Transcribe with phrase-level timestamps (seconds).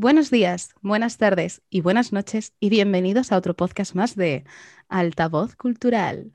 [0.00, 4.44] Buenos días, buenas tardes y buenas noches y bienvenidos a otro podcast más de
[4.88, 6.32] Altavoz Cultural.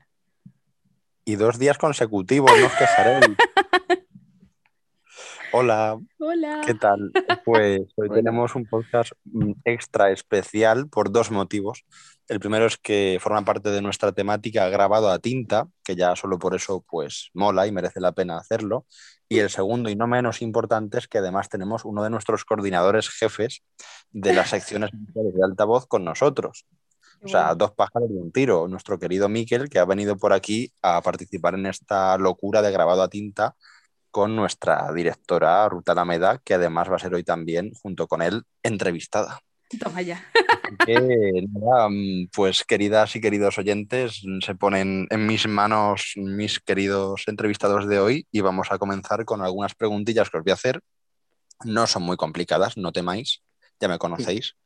[1.24, 3.36] Y dos días consecutivos, no os quejaréis.
[5.52, 5.98] Hola.
[6.18, 6.60] Hola.
[6.66, 7.12] ¿Qué tal?
[7.44, 11.84] Pues hoy tenemos un podcast mm, extra especial por dos motivos.
[12.28, 16.38] El primero es que forma parte de nuestra temática grabado a tinta, que ya solo
[16.38, 18.86] por eso pues mola y merece la pena hacerlo.
[19.28, 23.08] Y el segundo, y no menos importante, es que además tenemos uno de nuestros coordinadores
[23.08, 23.62] jefes
[24.10, 26.66] de las secciones de altavoz con nosotros.
[27.22, 28.68] O sea, dos pájaros de un tiro.
[28.68, 33.02] Nuestro querido Miquel, que ha venido por aquí a participar en esta locura de grabado
[33.02, 33.56] a tinta
[34.16, 38.44] con nuestra directora Ruta Alameda, que además va a ser hoy también, junto con él,
[38.62, 39.40] entrevistada.
[39.78, 40.24] Toma ya.
[42.34, 48.26] Pues queridas y queridos oyentes, se ponen en mis manos mis queridos entrevistados de hoy
[48.32, 50.80] y vamos a comenzar con algunas preguntillas que os voy a hacer.
[51.66, 53.42] No son muy complicadas, no temáis,
[53.78, 54.56] ya me conocéis.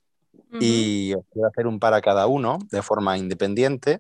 [0.61, 3.99] Y os voy a hacer un para cada uno de forma independiente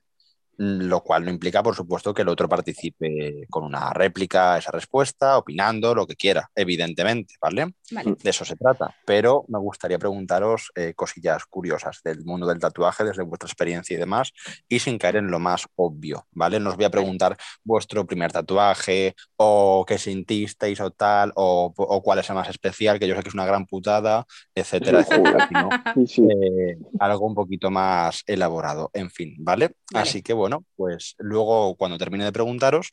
[0.62, 4.70] lo cual no implica, por supuesto, que el otro participe con una réplica a esa
[4.70, 7.72] respuesta, opinando, lo que quiera, evidentemente, ¿vale?
[7.90, 8.94] De eso se trata.
[9.06, 13.98] Pero me gustaría preguntaros eh, cosillas curiosas del mundo del tatuaje, desde vuestra experiencia y
[13.98, 14.34] demás,
[14.68, 16.60] y sin caer en lo más obvio, ¿vale?
[16.60, 21.72] No os voy a preguntar vuestro primer tatuaje, o qué sentisteis, o tal, o,
[22.04, 25.48] cuál es el más especial, que yo sé que es una gran putada, etcétera, etcétera,
[25.96, 29.70] eh, algo un poquito más elaborado, en fin, ¿vale?
[29.94, 32.90] Así que bueno bueno, pues luego cuando termine de preguntaros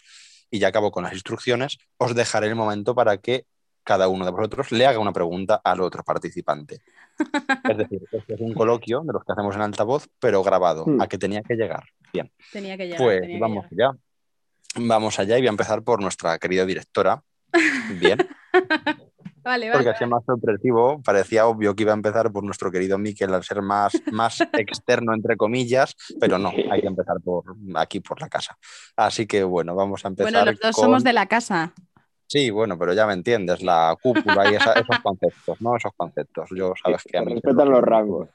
[0.52, 3.45] y ya acabo con las instrucciones, os dejaré el momento para que
[3.83, 6.81] cada uno de vosotros le haga una pregunta al otro participante.
[7.72, 11.02] Es decir, este es un coloquio de los que hacemos en altavoz, pero grabado, hmm.
[11.02, 11.83] a que tenía que llegar.
[12.13, 12.31] Bien.
[12.52, 13.02] Tenía que llegar.
[13.02, 13.91] Pues vamos allá.
[14.75, 17.23] Vamos allá y voy a empezar por nuestra querida directora.
[18.00, 18.19] Bien.
[19.73, 23.44] Porque así más sorpresivo, parecía obvio que iba a empezar por nuestro querido Miquel al
[23.44, 28.28] ser más, más externo, entre comillas, pero no, hay que empezar por aquí, por la
[28.28, 28.58] casa.
[28.96, 30.31] Así que bueno, vamos a empezar.
[30.31, 31.74] Bueno, los dos somos de la casa.
[32.28, 35.78] Sí, bueno, pero ya me entiendes, la cúpula y esos conceptos, ¿no?
[35.78, 36.50] Esos conceptos.
[36.53, 37.35] Yo sabes que a mí.
[37.35, 38.28] Respetan los rangos.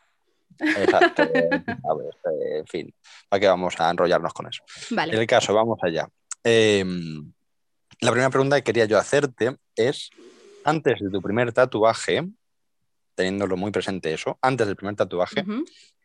[0.59, 2.94] Exacto, eh, en fin,
[3.29, 4.62] ¿para qué vamos a enrollarnos con eso?
[4.91, 5.12] Vale.
[5.15, 6.09] En el caso, vamos allá.
[6.44, 7.33] Em,
[8.00, 10.11] la primera pregunta que quería yo hacerte es
[10.65, 12.28] antes de tu primer tatuaje,
[13.15, 15.45] teniéndolo muy presente eso, antes del primer tatuaje,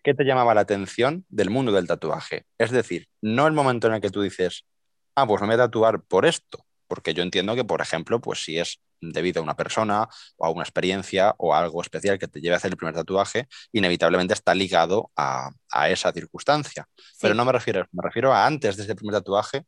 [0.04, 2.46] ¿qué te llamaba la atención del mundo del tatuaje?
[2.58, 4.66] Es decir, no el momento en el que tú dices,
[5.16, 8.44] ah, pues me voy a tatuar por esto, porque yo entiendo que, por ejemplo, pues
[8.44, 10.08] si es debido a una persona
[10.38, 12.96] o a una experiencia o a algo especial que te lleve a hacer el primer
[12.96, 15.52] tatuaje, inevitablemente está ligado a,
[15.90, 16.88] esa circunstancia.
[17.22, 19.66] Pero no me refiero, me refiero a antes de ese primer tatuaje,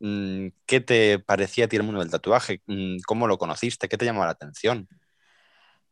[0.00, 2.62] ¿Qué te parecía a ti el mundo del tatuaje?
[2.66, 3.88] Mm, ¿Cómo lo conociste?
[3.88, 4.88] ¿Qué te llamó la atención?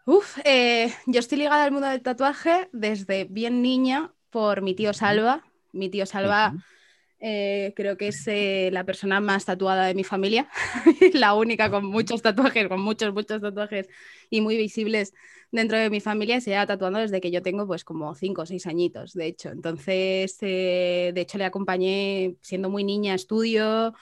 [0.04, 4.92] Uf, eh, yo estoy ligada al mundo del tatuaje desde bien niña por mi tío
[4.92, 5.44] Salva.
[5.72, 6.56] Mi tío Salva
[7.18, 10.48] eh, creo que es eh, la persona más tatuada de mi familia,
[11.14, 13.88] la única con muchos tatuajes, con muchos, muchos tatuajes
[14.30, 15.12] y muy visibles
[15.50, 16.40] dentro de mi familia.
[16.40, 19.50] Se lleva tatuando desde que yo tengo pues como cinco o seis añitos, de hecho.
[19.50, 23.94] Entonces, eh, de hecho, le acompañé siendo muy niña a estudio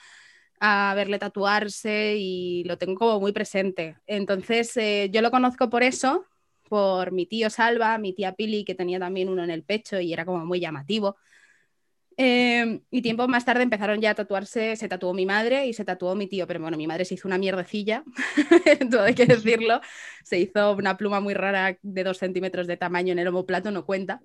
[0.59, 3.97] a verle tatuarse y lo tengo como muy presente.
[4.07, 4.73] Entonces,
[5.11, 6.25] yo lo conozco por eso,
[6.69, 10.13] por mi tío Salva, mi tía Pili, que tenía también uno en el pecho y
[10.13, 11.17] era como muy llamativo.
[12.17, 15.83] Em, y tiempo más tarde empezaron ya a tatuarse, se tatuó mi madre y se
[15.83, 18.03] tatuó mi tío, pero bueno, mi madre se hizo una mierdecilla,
[18.91, 19.81] todo hay que decirlo,
[20.23, 23.85] se hizo una pluma muy rara de dos centímetros de tamaño en el homoplato, no
[23.85, 24.21] cuenta.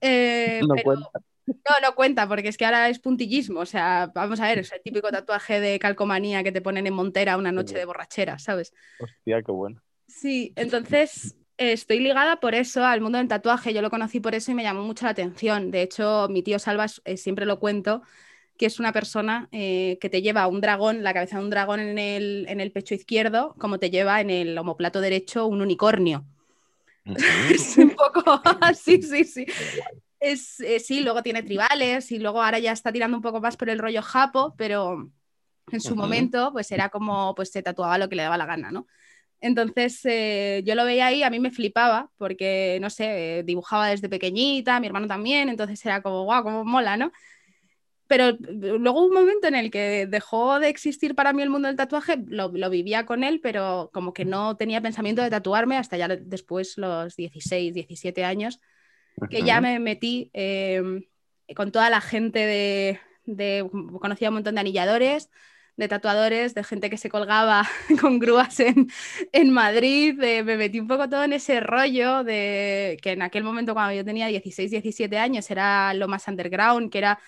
[0.00, 1.10] Eh, no cuenta.
[1.46, 3.60] No, no cuenta, porque es que ahora es puntillismo.
[3.60, 6.92] O sea, vamos a ver, es el típico tatuaje de calcomanía que te ponen en
[6.92, 8.74] Montera una noche de borrachera, ¿sabes?
[9.00, 9.80] Hostia, qué bueno.
[10.06, 13.74] Sí, entonces estoy ligada por eso al mundo del tatuaje.
[13.74, 15.70] Yo lo conocí por eso y me llamó mucho la atención.
[15.70, 18.02] De hecho, mi tío Salva, eh, siempre lo cuento,
[18.56, 21.80] que es una persona eh, que te lleva un dragón, la cabeza de un dragón
[21.80, 26.24] en el, en el, pecho izquierdo, como te lleva en el omoplato derecho un unicornio.
[27.50, 29.46] es un poco así, sí, sí.
[30.20, 33.56] Es, eh, sí, luego tiene tribales y luego ahora ya está tirando un poco más
[33.56, 35.10] por el rollo japo, pero
[35.70, 38.70] en su momento pues era como pues se tatuaba lo que le daba la gana,
[38.70, 38.86] ¿no?
[39.40, 44.08] Entonces eh, yo lo veía ahí, a mí me flipaba porque, no sé, dibujaba desde
[44.08, 47.12] pequeñita, mi hermano también, entonces era como, guau, como mola, ¿no?
[48.08, 51.68] Pero luego hubo un momento en el que dejó de existir para mí el mundo
[51.68, 55.98] del tatuaje, lo, vivía con él, pero como que no tenía pensamiento de tatuarme hasta
[55.98, 58.60] ya después los 16, 17 años,
[59.30, 61.04] que ya me metí em,
[61.54, 63.68] con toda la gente de, de,
[64.00, 65.28] conocía un montón de anilladores,
[65.78, 67.62] de tatuadores, de gente que se colgaba
[68.00, 73.22] con grúas en, Madrid, me metí un poco todo en ese rollo de que en
[73.22, 77.20] aquel momento cuando yo tenía 16, 17 años era lo más underground, que era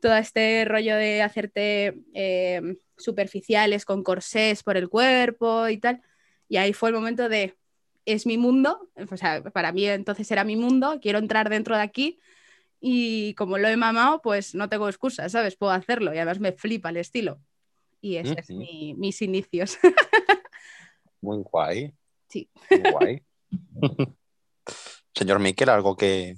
[0.00, 6.00] todo este rollo de hacerte eh, superficiales con corsés por el cuerpo y tal.
[6.48, 7.56] Y ahí fue el momento de,
[8.06, 11.82] es mi mundo, o sea, para mí entonces era mi mundo, quiero entrar dentro de
[11.82, 12.18] aquí
[12.80, 15.56] y como lo he mamado, pues no tengo excusa, ¿sabes?
[15.56, 17.40] Puedo hacerlo y además me flipa el estilo.
[18.02, 19.78] Y ese es mis inicios.
[21.22, 21.94] Muy guay.
[22.28, 22.50] Sí.
[22.68, 23.22] Muy guay.
[25.14, 26.34] Señor Miquel, ¿algo que,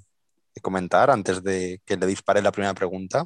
[0.61, 3.25] comentar antes de que le dispare la primera pregunta?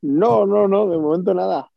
[0.00, 1.70] No, no, no, de momento nada.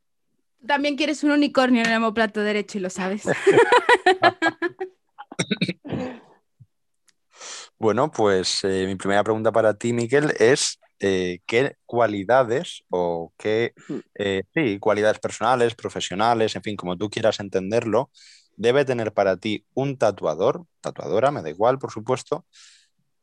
[0.66, 3.24] También quieres un unicornio en el homoplato derecho y lo sabes.
[7.78, 13.74] bueno, pues eh, mi primera pregunta para ti, Miquel, es eh, qué cualidades o qué
[14.16, 14.44] eh,
[14.80, 18.12] cualidades personales, profesionales, en fin, como tú quieras entenderlo,
[18.58, 22.46] debe tener para ti un tatuador, tatuadora, me da igual, por supuesto,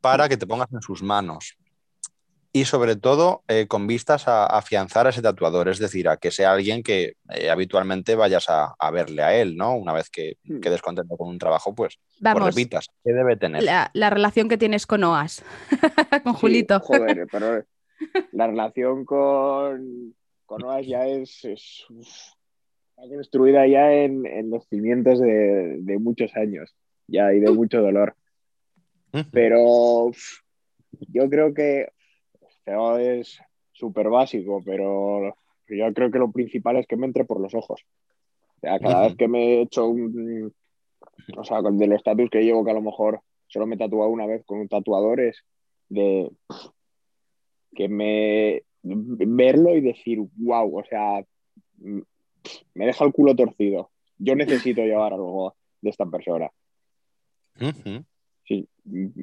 [0.00, 1.56] para que te pongas en sus manos.
[2.54, 6.30] Y sobre todo eh, con vistas a afianzar a ese tatuador, es decir, a que
[6.30, 7.14] sea alguien que
[7.50, 9.74] habitualmente vayas a, verle a él, ¿no?
[9.74, 10.60] Una vez que hmm.
[10.60, 13.62] quedes contento con un trabajo, pues, pues repitas, ¿qué debe tener?
[13.62, 15.42] La, relación que tienes con OAS,
[16.24, 16.78] con Julito.
[16.80, 17.64] Joder, pero
[18.32, 20.14] la relación con,
[20.46, 21.42] con Oas ya es,
[22.96, 26.74] construida ya en, los cimientos de, muchos años
[27.06, 28.14] ya y de mucho dolor.
[29.30, 30.10] Pero
[31.08, 31.88] yo creo que
[32.64, 33.40] esto es
[33.72, 35.34] súper básico, pero
[35.68, 37.84] yo creo que lo principal es que me entre por los ojos.
[38.56, 40.52] O sea, cada vez que me he hecho un.
[41.36, 44.10] O sea, de los estatus que llevo, que a lo mejor solo me he tatuado
[44.10, 45.44] una vez con un tatuador, es
[45.88, 46.30] de
[47.74, 51.24] que me verlo y decir, wow, o sea,
[51.78, 53.90] me deja el culo torcido.
[54.18, 56.50] Yo necesito llevar algo de esta persona.
[58.52, 58.68] Sí,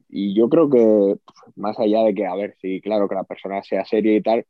[0.10, 1.18] y yo creo que
[1.56, 4.46] más allá de que, a ver, sí, claro, que la persona sea seria y tal,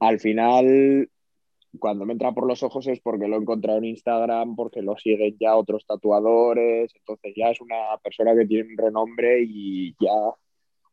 [0.00, 1.08] al final,
[1.78, 4.98] cuando me entra por los ojos es porque lo he encontrado en Instagram, porque lo
[4.98, 10.12] siguen ya otros tatuadores, entonces ya es una persona que tiene un renombre y ya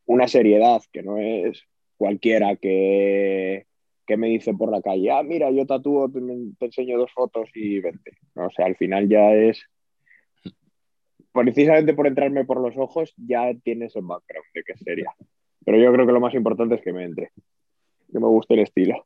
[0.06, 1.63] una seriedad, que no es
[1.97, 3.65] cualquiera que,
[4.17, 6.19] me dice por la calle, ah, mira, yo tatúo, te,
[6.65, 8.12] enseño dos fotos y vente.
[8.35, 9.65] O sea, al final ya es,
[11.33, 15.11] precisamente por entrarme por los ojos, ya tienes el background de que sería.
[15.65, 17.31] Pero yo creo que lo más importante es que me entre,
[18.11, 19.05] que me guste el estilo.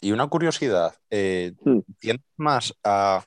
[0.00, 1.78] Y una curiosidad, eh, hmm.
[1.98, 3.24] ¿tienes más a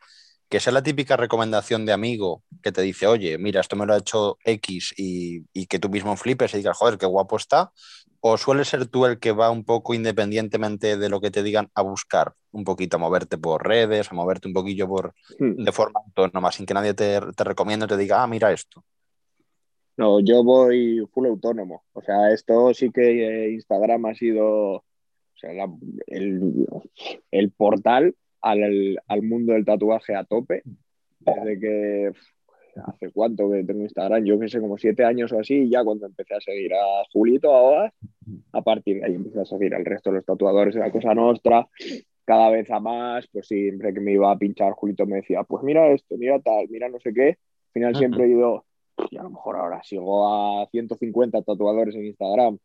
[0.47, 3.93] que sea la típica recomendación de amigo que te dice, oye, mira, esto me lo
[3.95, 7.71] ha hecho X y, y que tú mismo flipes y digas, joder, qué guapo está?
[8.19, 11.71] ¿O suele ser tú el que va un poco independientemente de lo que te digan
[11.73, 15.63] a buscar un poquito, a moverte por redes, a moverte un poquillo por, hmm.
[15.63, 18.83] de forma autónoma, sin que nadie te, te recomiende o te diga, ah, mira esto?
[19.97, 21.83] No, yo voy full autónomo.
[21.93, 24.83] O sea, esto sí que Instagram ha sido
[27.31, 30.63] el, portal al, al, mundo del tatuaje a tope.
[31.19, 32.11] Desde que
[32.85, 36.07] hace cuánto que tengo Instagram, yo que sé, como siete años o así, ya cuando
[36.07, 37.93] empecé a seguir a Julito, a
[38.51, 41.13] a partir de ahí empecé a seguir al resto de los tatuadores de la Cosa
[41.13, 41.67] Nostra,
[42.25, 45.63] cada vez a más, pues siempre que me iba a pinchar, Julito me decía, pues
[45.63, 48.65] mira esto, mira tal, mira no sé qué, al final siempre he ido,
[49.09, 50.27] y a lo mejor ahora sigo
[50.61, 52.57] a 150 tatuadores en Instagram,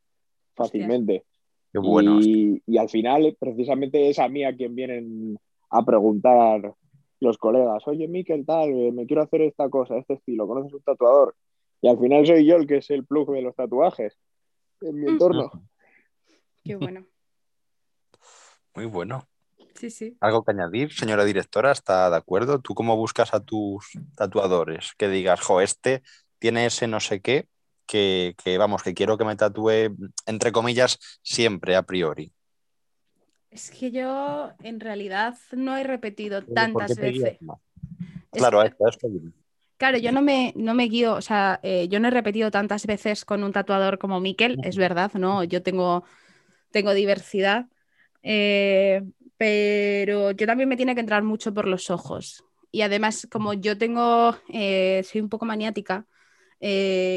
[0.55, 1.25] fácilmente.
[1.73, 2.21] Qué bueno.
[2.21, 5.39] Y, y al final, precisamente es a mí a quien vienen
[5.71, 6.75] a preguntar
[7.21, 10.83] los colegas, oye, Miquel, tal, eh, me quiero hacer esta cosa, este estilo, ¿conoces un
[10.83, 11.35] tatuador?
[11.81, 14.17] Y al final soy yo el que es el plug de los tatuajes
[14.81, 15.51] en mi entorno.
[16.65, 17.07] Qué bueno.
[18.75, 19.28] Muy bueno.
[19.79, 20.17] Sí, sí.
[20.21, 21.71] ¿Algo que añadir, señora directora?
[21.71, 22.59] ¿Está de acuerdo?
[22.59, 24.93] ¿Tú cómo buscas a tus tatuadores?
[24.99, 26.03] Que digas, jo, este
[26.41, 27.49] tiene ese no sé qué,
[27.87, 29.95] que, que vamos, que quiero que me tatúe,
[30.27, 32.33] entre comillas, siempre a priori.
[33.51, 37.39] Es que yo en realidad no he repetido tantas veces.
[38.33, 38.75] Claro, es
[39.79, 42.85] Claro, yo no me, no me guío, o sea, eh, yo no he repetido tantas
[42.85, 45.45] veces con un tatuador como Miquel, es verdad, ¿no?
[45.45, 46.03] Yo tengo,
[46.73, 47.67] tengo diversidad,
[48.25, 49.03] eh,
[49.39, 52.45] pero yo también me tiene que entrar mucho por los ojos.
[52.71, 56.07] Y además, como yo tengo, eh, soy un poco maniática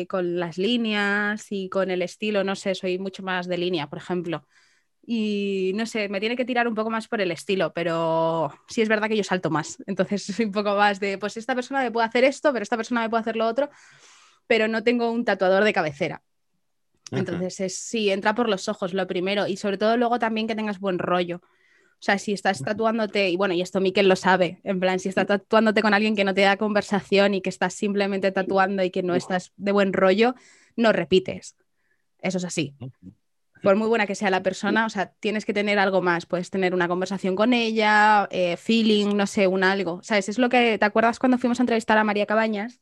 [0.08, 3.98] con las líneas y con el estilo, no sé, soy mucho más de línea, por
[3.98, 4.46] ejemplo
[5.06, 8.82] y no sé, me tiene que tirar un poco más por el estilo, pero sí
[8.82, 9.78] es verdad que yo salto más.
[9.88, 12.78] Entonces soy un poco más de, pues esta persona me puede hacer esto, pero esta
[12.78, 13.70] persona me puede hacer lo otro,
[14.48, 16.22] pero no tengo un tatuador de cabecera.
[17.12, 20.80] Entonces, sí, entra por los ojos lo primero y sobre todo luego también que tengas
[20.80, 21.42] buen rollo,
[22.02, 25.08] O sea, si estás tatuándote, y bueno, y esto Miquel lo sabe, en plan, si
[25.08, 28.90] estás tatuándote con alguien que no te da conversación y que estás simplemente tatuando y
[28.90, 30.34] que no estás de buen rollo,
[30.76, 31.56] no repites.
[32.20, 32.74] Eso es así.
[33.62, 36.26] Por muy buena que sea la persona, o sea, tienes que tener algo más.
[36.26, 40.02] Puedes tener una conversación con ella, eh, feeling, no sé, un algo.
[40.02, 40.28] ¿Sabes?
[40.28, 42.82] Es lo que te acuerdas cuando fuimos a entrevistar a María Cabañas,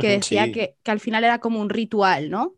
[0.00, 2.54] que decía que, al final era como un ritual, ¿no?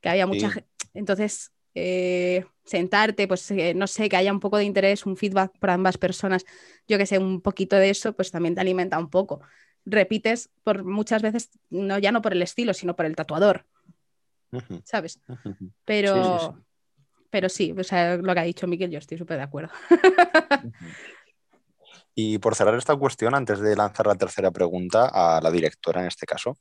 [0.00, 0.68] Que había mucha gente.
[0.94, 5.58] Entonces, eh, sentarte, pues eh, no sé, que haya un poco de interés, un feedback
[5.58, 6.44] para ambas personas,
[6.86, 9.40] yo que sé, un poquito de eso, pues también te alimenta un poco.
[9.84, 13.66] Repites por muchas veces, no ya no por el estilo, sino por el tatuador,
[14.84, 15.20] ¿sabes?
[15.84, 16.62] Pero, sí,
[17.30, 19.72] pero sí, o sea, lo que ha dicho Miguel, yo estoy súper de acuerdo.
[22.14, 26.06] y por cerrar esta cuestión, antes de lanzar la tercera pregunta a la directora en
[26.06, 26.56] este caso,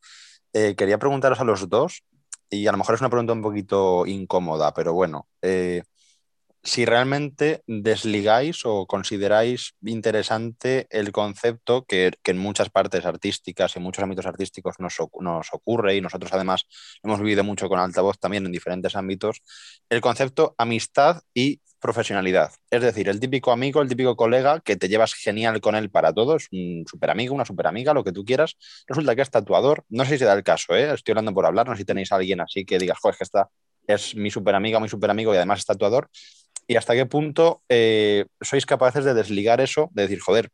[0.53, 2.03] eh, quería preguntaros a los dos
[2.49, 5.83] y a lo mejor es una pregunta un poquito incómoda, pero bueno, eh,
[6.63, 13.83] si realmente desligáis o consideráis interesante el concepto que, en muchas partes artísticas y en
[13.83, 16.65] muchos ámbitos artísticos nos, nos, ocurre y nosotros además
[17.03, 19.41] hemos vivido mucho con altavoz también en diferentes ámbitos,
[19.89, 22.51] el concepto amistad y profesionalidad.
[22.69, 26.13] Es decir, el típico amigo, el típico colega que te llevas genial con él para
[26.13, 28.57] todo, es un super amigo, una super amiga, lo que tú quieras.
[28.87, 29.85] Resulta que es tatuador.
[29.89, 30.93] No sé si se da el caso, ¿eh?
[30.93, 33.49] estoy hablando por hablar, no sé si tenéis alguien así que digas, joder, que esta
[33.87, 36.09] es mi super amiga, mi super amigo y además es tatuador.
[36.69, 40.51] Y hasta qué punto eh, sois capaces de desligar eso, de decir, joder,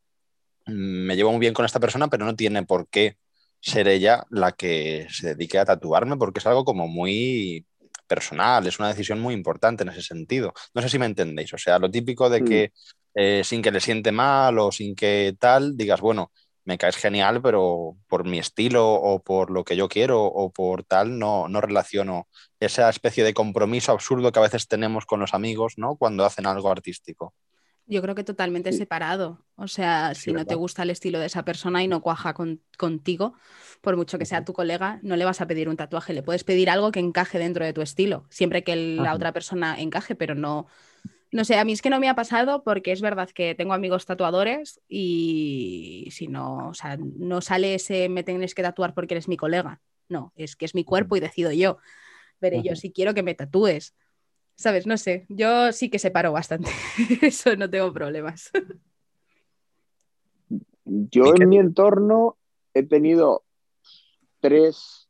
[0.66, 3.18] me llevo muy bien con esta persona, pero no tiene por qué
[3.60, 7.66] ser ella la que se dedique a tatuarme, porque es algo como muy
[8.08, 10.54] personal, es una decisión muy importante en ese sentido.
[10.74, 12.72] No sé si me entendéis, o sea, lo típico de que
[13.14, 16.32] eh, sin que le siente mal o sin que tal, digas, bueno,
[16.66, 20.84] me caes genial, pero por mi estilo o por lo que yo quiero o por
[20.84, 22.28] tal, no, no relaciono
[22.60, 25.96] esa especie de compromiso absurdo que a veces tenemos con los amigos, ¿no?
[25.96, 27.34] Cuando hacen algo artístico.
[27.88, 29.46] Yo creo que totalmente separado.
[29.56, 32.34] O sea, si no te gusta el estilo de esa persona y no cuaja
[32.78, 33.36] contigo,
[33.82, 36.44] por mucho que sea tu colega, no le vas a pedir un tatuaje, le puedes
[36.44, 40.34] pedir algo que encaje dentro de tu estilo, siempre que la otra persona encaje, pero
[40.34, 40.66] no,
[41.36, 43.74] no sé, a mí es que no me ha pasado porque es verdad que tengo
[43.74, 49.16] amigos tatuadores y si no, o sea, no sale ese me tienes que tatuar porque
[49.16, 49.82] eres mi colega.
[50.08, 51.78] No, es que es mi cuerpo y decido yo.
[52.40, 53.94] Pero yo si quiero que me tatúes.
[54.56, 54.88] ¿Sabes?
[54.88, 56.72] No sé, yo sí que separo bastante.
[57.22, 58.50] Eso no tengo problemas.
[60.86, 62.38] Yo en mi entorno
[62.74, 63.44] he tenido
[64.40, 65.10] tres,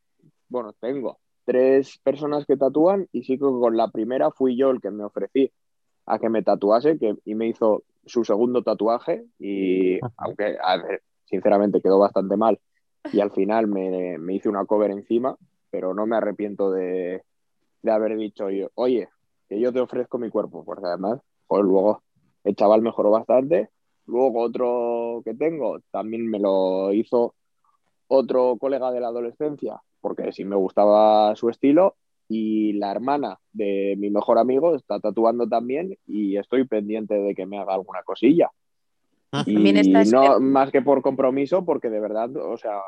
[0.50, 4.82] bueno, tengo tres personas que tatúan y sí que con la primera fui yo el
[4.82, 5.52] que me ofrecí
[6.06, 10.58] a que me tatuase que, y me hizo su segundo tatuaje y aunque
[11.26, 12.60] sinceramente quedó bastante mal
[13.12, 15.36] y al final me, me, hice una cover encima,
[15.70, 17.24] pero no me arrepiento de,
[17.82, 19.10] de haber dicho yo, oye,
[19.48, 22.02] que yo te ofrezco mi cuerpo, porque además, pues luego
[22.44, 23.70] el chaval mejoró bastante.
[24.08, 27.34] Luego otro que tengo también me lo hizo
[28.08, 31.96] otro colega de la adolescencia, porque sí me gustaba su estilo.
[32.28, 37.46] Y la hermana de mi mejor amigo está tatuando también y estoy pendiente de que
[37.46, 38.50] me haga alguna cosilla.
[39.46, 39.56] Y
[40.12, 42.80] no más que por compromiso, porque de verdad, o sea,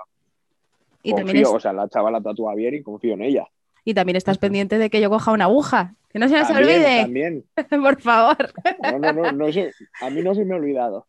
[1.03, 3.47] confío, o sea, la chavala tatúa bien y confío en ella.
[3.83, 5.95] Y también estás pendiente de que yo coja una aguja.
[6.09, 7.01] Que no se me olvide.
[7.01, 7.45] También.
[7.69, 8.53] Por favor.
[8.81, 11.05] No, no, no, no a mí no se me ha olvidado.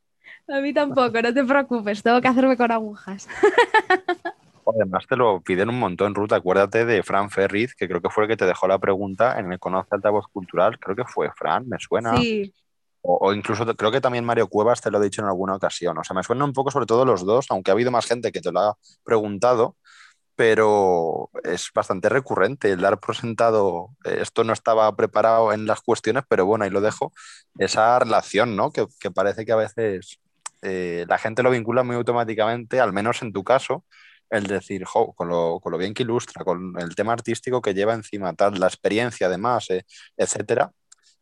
[0.49, 3.29] A mí tampoco, no te preocupes, tengo que hacerme con agujas.
[4.75, 6.33] Además te lo piden un montón, Ruth.
[6.33, 9.53] Acuérdate de Fran Ferriz, que creo que fue el que te dejó la pregunta en
[9.53, 10.79] el Conoce Altavoz Cultural.
[10.79, 12.17] Creo que fue Fran, me suena.
[12.17, 12.53] Sí.
[13.01, 15.97] O, o, incluso creo que también Mario Cuevas te lo ha dicho en alguna ocasión.
[15.99, 18.33] O sea, me suena un poco sobre todo los dos, aunque ha habido más gente
[18.33, 19.77] que te lo ha preguntado
[20.39, 25.81] pero es bastante recurrente el dar por sentado, eh, esto no estaba preparado en las
[25.81, 27.13] cuestiones, pero bueno, ahí lo dejo,
[27.59, 28.71] esa relación, ¿no?
[28.71, 30.21] Que, parece que a veces
[30.63, 33.85] eh, la gente lo vincula muy automáticamente, al menos en tu caso,
[34.31, 37.75] el decir, jo, con, lo, con lo bien que ilustra, con el tema artístico que
[37.75, 39.85] lleva encima, tal, la experiencia además, eh,
[40.17, 40.73] etcétera,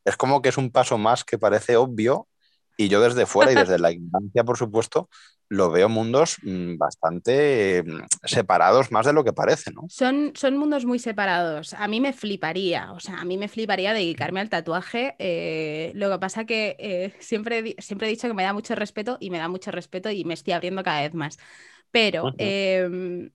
[0.05, 2.29] es como que es un paso más que parece obvio
[2.77, 5.09] y yo desde fuera y desde la ignorancia, por supuesto,
[5.49, 9.83] lo veo mundos mm, bastante mm, separados más de lo que parece, ¿no?
[9.89, 11.75] Son, son mundos muy separados.
[11.75, 15.15] A mí me fliparía, o sea, a mí me fliparía dedicarme al tatuaje.
[15.19, 19.19] Eh, lo que pasa que eh, siempre, siempre he dicho que me da mucho respeto
[19.21, 21.39] y me da mucho respeto y me estoy abriendo cada vez más.
[21.91, 23.31] Pero, em,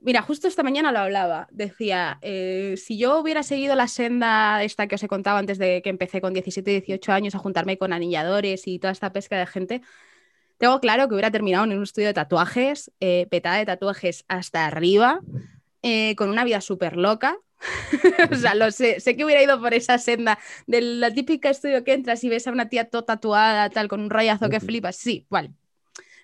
[0.00, 1.48] mira, justo esta mañana lo hablaba.
[1.50, 5.82] Decía, eh, si yo hubiera seguido la senda esta que os he contado antes de
[5.82, 9.46] que empecé con 17, 18 años a juntarme con anilladores y toda esta pesca de
[9.46, 9.82] gente,
[10.58, 14.66] tengo claro que hubiera terminado en un estudio de tatuajes, eh, petada de tatuajes hasta
[14.66, 15.20] arriba,
[15.82, 17.38] eh, con una vida súper loca,
[18.32, 21.84] o sea, lo sé, sé que hubiera ido por esa senda de la típica estudio
[21.84, 24.96] que entras y ves a una tía toda tatuada, tal, con un rayazo que flipas.
[24.96, 25.52] Sí, vale.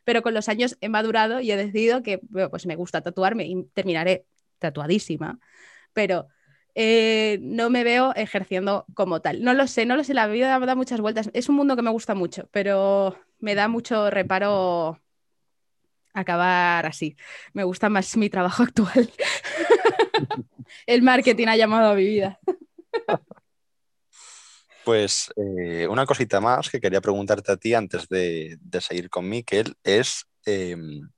[0.05, 2.19] Pero con los años he madurado y he decidido que
[2.51, 4.27] pues me gusta tatuarme y terminaré
[4.59, 5.39] tatuadísima.
[5.93, 6.29] Pero
[6.75, 9.43] eh, no me veo ejerciendo como tal.
[9.43, 11.31] No lo sé, no lo sé, la vida da muchas vueltas.
[11.33, 15.01] Es un mundo que me gusta mucho, pero me da mucho reparo
[16.13, 17.17] acabar así.
[17.53, 19.11] Me gusta más mi trabajo actual.
[20.87, 22.41] El marketing ha llamado a mi vida.
[24.85, 29.75] Pues eh, una cosita más que quería preguntarte a ti antes de, seguir con Miquel
[29.83, 31.09] es, em,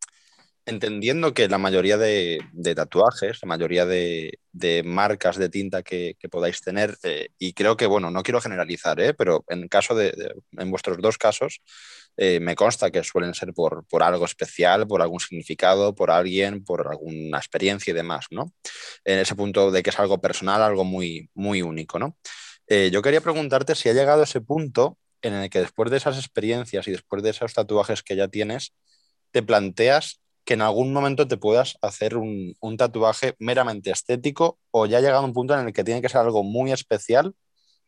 [0.67, 2.39] entendiendo que la mayoría de,
[2.77, 4.39] tatuajes, la mayoría de,
[4.85, 9.15] marcas de tinta que, podáis tener, eh, y creo que, bueno, no quiero generalizar, ¿eh?
[9.15, 10.15] pero en, caso de,
[10.53, 11.61] en vuestros dos casos,
[12.19, 16.89] me consta que suelen ser por, por, algo especial, por algún significado, por alguien, por
[16.89, 18.55] alguna experiencia y demás, ¿no?
[19.05, 22.17] En ese punto de que es algo personal, algo muy, muy único, ¿no?
[22.69, 26.19] Eh, yo quería preguntarte si ha llegado ese punto en el que después de esas
[26.19, 28.75] experiencias y después de esos tatuajes que ya tienes,
[29.31, 34.99] te planteas que en algún momento te puedas hacer un, tatuaje meramente estético o ya
[34.99, 37.35] ha llegado un punto en el que tiene que ser algo muy especial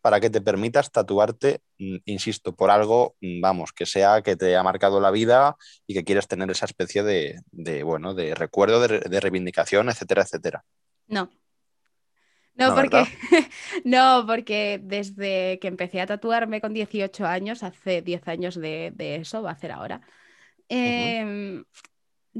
[0.00, 4.56] para que te permitas tatuarte, mm, insisto, por algo, mm, vamos, que sea que te
[4.56, 5.56] ha marcado la vida
[5.86, 10.64] y que quieres tener esa especie de, bueno, de recuerdo, de, reivindicación, etcétera, etcétera.
[11.06, 11.30] No.
[12.58, 13.04] No, porque,
[13.84, 19.42] no, porque desde que empecé a tatuarme con 18 años, hace 10 años de, eso,
[19.42, 20.00] va a ser ahora,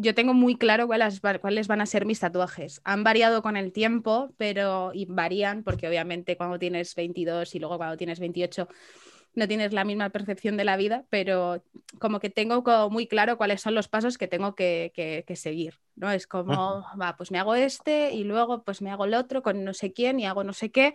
[0.01, 2.81] yo tengo muy claro cuáles, cuáles, van a ser mis tatuajes.
[2.85, 7.79] Han variado con el tiempo, pero y varían porque obviamente cuando tienes 22 y luego
[7.79, 8.69] cuando tienes 28
[9.39, 11.63] no tienes la misma percepción de la vida, pero
[11.99, 16.11] como que tengo muy claro cuáles son los pasos que tengo que, seguir, ¿no?
[16.11, 19.65] Es como, va, pues me hago este y luego pues me hago el otro con
[19.65, 20.95] no sé quién y hago no sé qué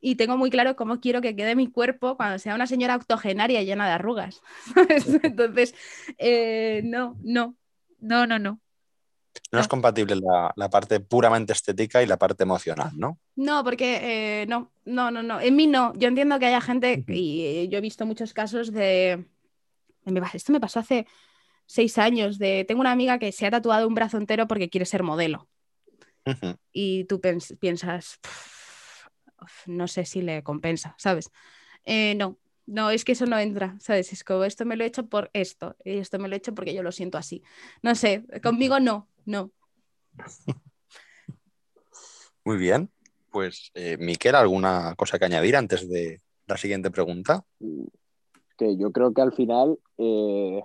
[0.00, 3.62] y tengo muy claro cómo quiero que quede mi cuerpo cuando sea una señora octogenaria
[3.62, 4.42] llena de arrugas.
[5.22, 5.74] Entonces,
[6.18, 7.56] eh, no, no,
[8.00, 8.60] no, no, no.
[9.52, 13.18] No, es compatible la, parte puramente estética y la parte emocional, ¿no?
[13.36, 15.40] No, porque eh, no, no, no, no.
[15.40, 15.92] En mí no.
[15.94, 19.24] Yo entiendo que haya gente, y yo he visto muchos casos de.
[20.32, 21.06] Esto me pasó hace
[21.66, 22.38] seis años.
[22.38, 22.64] De...
[22.66, 25.48] Tengo una amiga que se ha tatuado un brazo entero porque quiere ser modelo.
[26.72, 27.20] Y tú
[27.60, 28.18] piensas,
[29.66, 31.30] no sé si le compensa, ¿sabes?
[31.84, 34.12] Eh, no, no, es que eso no entra, ¿sabes?
[34.12, 36.54] Es como esto me lo he hecho por esto y esto me lo he hecho
[36.54, 37.42] porque yo lo siento así.
[37.82, 39.50] No sé, conmigo no, no.
[42.44, 42.90] Muy bien.
[43.30, 47.44] Pues, eh, Miquel, ¿alguna cosa que añadir antes de la siguiente pregunta?
[48.56, 50.62] Que yo creo que al final, eh,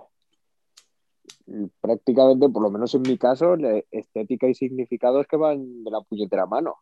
[1.80, 3.56] prácticamente, por lo menos en mi caso,
[3.90, 6.76] estética y significado es que van de la puñetera mano.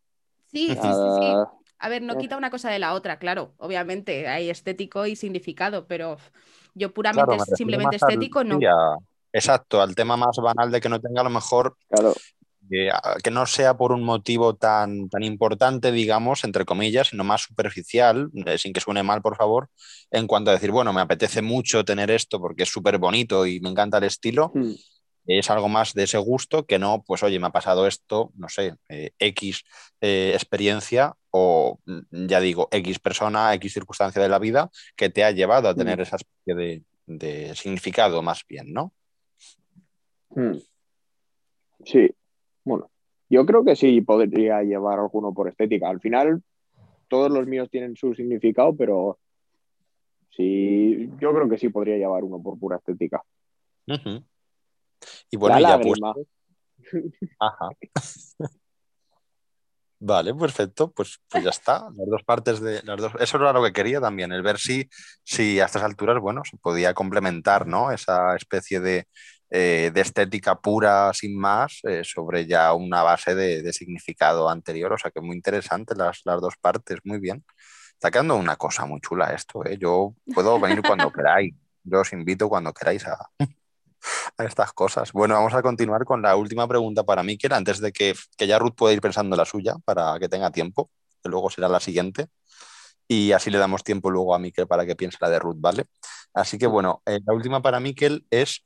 [0.46, 1.32] Sí, sí, sí, sí.
[1.78, 3.54] A ver, no quita una cosa de la otra, claro.
[3.58, 6.16] Obviamente hay estético y significado, pero
[6.74, 8.58] yo puramente simplemente estético no.
[9.32, 11.76] exacto, al tema más banal de que no tenga a lo mejor.
[11.88, 12.14] Claro.
[13.22, 18.28] que no sea por un motivo tan, tan importante, digamos, entre comillas, sino más superficial,
[18.44, 19.70] eh, sin que suene mal, por favor,
[20.10, 23.60] en cuanto a decir, bueno, me apetece mucho tener esto porque es súper bonito y
[23.60, 24.52] me encanta el estilo.
[24.54, 24.74] Hmm
[25.28, 28.48] es algo más de ese gusto que no, pues oye, me ha pasado esto, no
[28.48, 29.62] sé, eh, X
[30.00, 35.24] eh, experiencia o mm, ya digo, X persona, X circunstancia de la vida que te
[35.24, 36.02] ha llevado a tener mm.
[36.02, 38.92] esa especie de, significado más bien, ¿no?
[40.30, 40.56] Mm.
[41.84, 42.10] Sí,
[42.64, 42.90] bueno,
[43.28, 45.90] yo creo que sí podría llevar alguno por estética.
[45.90, 46.42] Al final,
[47.08, 49.18] todos los míos tienen su significado, pero
[50.30, 53.22] sí, yo creo que sí podría llevar uno por pura estética.
[55.30, 56.00] Y bueno, ya pues.
[57.38, 57.68] Ajá.
[60.00, 61.90] Vale, perfecto, pues, pues ya está.
[61.96, 63.12] Las dos partes de las dos.
[63.18, 64.88] Eso era lo que quería también, el ver si,
[65.24, 67.90] si a estas alturas, bueno, se podía complementar, ¿no?
[67.90, 69.08] Esa especie de,
[69.50, 74.92] eh, estética pura, sin más, eh, sobre ya una base de, significado anterior.
[74.92, 77.44] O sea que muy interesante las, las dos partes, muy bien.
[77.94, 79.78] Está quedando una cosa muy chula esto, ¿eh?
[79.80, 81.54] Yo puedo venir cuando queráis.
[81.82, 83.16] Yo os invito cuando queráis a,
[84.36, 85.12] a estas cosas.
[85.12, 88.74] Bueno, vamos a continuar con la última pregunta para Miquel, antes de que, ya Ruth
[88.76, 90.90] pueda ir pensando la suya para que tenga tiempo,
[91.22, 92.28] que luego será la siguiente.
[93.08, 95.86] Y así le damos tiempo luego a Miquel para que piense la de Ruth, ¿vale?
[96.34, 98.64] Así que bueno, eh, la última para Miquel es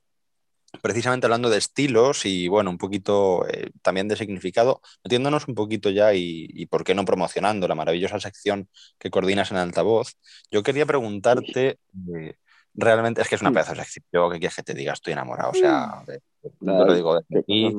[0.80, 5.90] precisamente hablando de estilos y bueno, un poquito eh, también de significado, metiéndonos un poquito
[5.90, 8.68] ya y, por qué no promocionando la maravillosa sección
[8.98, 10.14] que coordinas en altavoz,
[10.50, 11.78] yo quería preguntarte
[12.16, 12.34] eh,
[12.74, 14.04] realmente es que es una pedazo de sección.
[14.12, 14.92] Yo, ¿qué quieres que te diga?
[14.92, 15.50] Estoy enamorado.
[15.50, 16.02] O sea,
[16.60, 16.66] mm.
[16.68, 17.74] lo digo de aquí,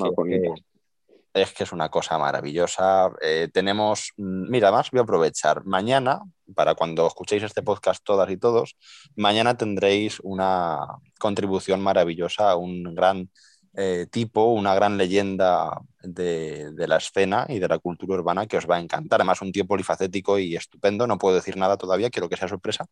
[1.34, 3.10] es que es una cosa maravillosa.
[3.20, 5.64] Eh, tenemos, mm, mira, más voy a aprovechar.
[5.64, 6.20] Mañana,
[6.54, 8.76] para cuando escuchéis este podcast todas y todos,
[9.16, 10.78] mañana tendréis una
[11.18, 13.30] contribución maravillosa un gran
[13.76, 18.70] eh, tipo, una gran leyenda de, la escena y de la cultura urbana que os
[18.70, 19.20] va a encantar.
[19.20, 21.06] Además, un tío polifacético y estupendo.
[21.06, 22.86] No puedo decir nada todavía, quiero que sea sorpresa.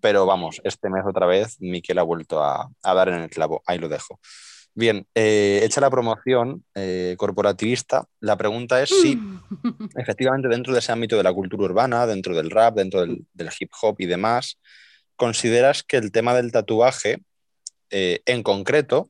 [0.00, 3.62] Pero vamos, este mes otra vez Miquel ha vuelto a, dar en el clavo.
[3.66, 4.20] Ahí lo dejo.
[4.74, 9.18] Bien, eh, hecha la promoción eh, corporativista, la pregunta es si
[9.96, 13.26] efectivamente dentro de ese ámbito de la cultura urbana, dentro del rap, dentro del,
[13.58, 14.60] hip hop y demás,
[15.16, 17.22] consideras que el tema del tatuaje
[17.90, 19.08] en concreto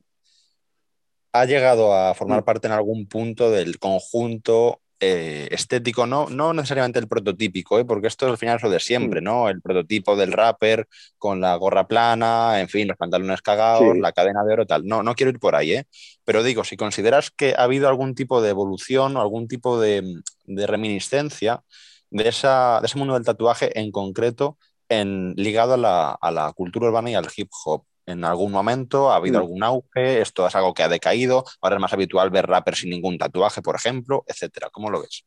[1.33, 2.45] ha llegado a formar mm.
[2.45, 7.85] parte en algún punto del conjunto eh, estético, no, no necesariamente el prototípico, ¿eh?
[7.85, 9.23] porque esto al final es lo de siempre, mm.
[9.23, 9.49] ¿no?
[9.49, 10.87] El prototipo del rapper
[11.17, 14.85] con la gorra plana, en fin, los pantalones cagados, la cadena de oro, tal.
[14.85, 15.85] No, no quiero ir por ahí, ¿eh?
[16.25, 20.21] Pero digo, si consideras que ha habido algún tipo de evolución o algún tipo de,
[20.47, 21.63] reminiscencia
[22.09, 24.57] de, esa, de ese mundo del tatuaje en concreto
[24.89, 29.11] en, ligado a la, a la cultura urbana y al hip hop en algún momento?
[29.11, 29.41] ¿Ha habido mm.
[29.41, 30.21] algún auge?
[30.21, 31.43] ¿Esto es algo que ha decaído?
[31.61, 34.69] Ahora es más habitual ver rappers sin ningún tatuaje, por ejemplo, etcétera.
[34.71, 35.25] ¿Cómo lo ves?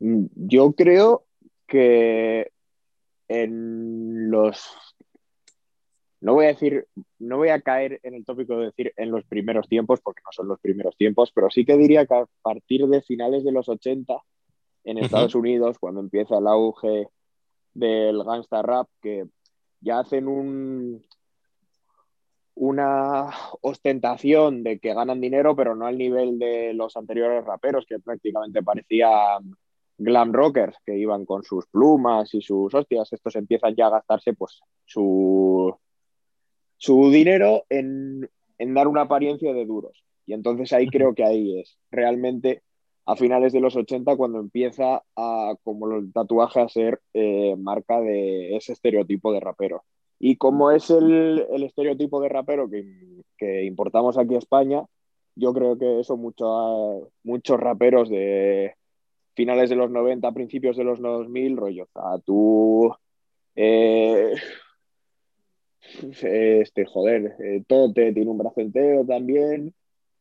[0.00, 1.24] Mm, yo creo
[1.66, 2.50] que
[3.28, 4.74] en los.
[6.20, 6.86] No voy a decir,
[7.18, 10.32] no voy a caer en el tópico de decir en los primeros tiempos, porque no
[10.32, 13.68] son los primeros tiempos, pero sí que diría que a partir de finales de los
[13.70, 14.14] 80,
[14.84, 17.08] en Estados Unidos, cuando empieza el auge
[17.72, 19.26] del gangsta rap, que
[19.80, 21.02] ya hacen un,
[22.60, 23.30] una
[23.62, 28.62] ostentación de que ganan dinero, pero no al nivel de los anteriores raperos, que prácticamente
[28.62, 29.56] parecían
[29.96, 33.10] glam rockers, que iban con sus plumas y sus hostias.
[33.14, 35.74] Estos empiezan ya a gastarse pues, su,
[36.76, 40.04] su dinero en, dar una apariencia de duros.
[40.26, 42.62] Y entonces ahí creo que ahí es realmente
[43.06, 48.02] a finales de los 80 cuando empieza a, como el tatuaje, a ser eh, marca
[48.02, 49.82] de ese estereotipo de rapero.
[50.22, 54.84] Y como es el, estereotipo de rapero que, importamos aquí a España,
[55.34, 58.74] yo creo que eso muchos muchos raperos de
[59.34, 61.88] finales de los 90, principios de los 2000, rollo,
[62.26, 62.94] tú,
[63.56, 64.34] eh,
[66.22, 69.74] este, joder, eh, Tote tiene un brazo entero también,